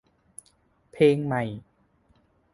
[0.91, 1.43] เพลงใหม่